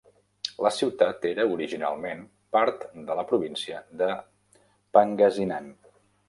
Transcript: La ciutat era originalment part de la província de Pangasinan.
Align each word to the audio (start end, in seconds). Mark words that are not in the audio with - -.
La 0.67 0.69
ciutat 0.77 1.27
era 1.31 1.43
originalment 1.57 2.23
part 2.57 2.87
de 3.11 3.19
la 3.21 3.27
província 3.33 3.83
de 4.01 4.09
Pangasinan. 4.99 5.71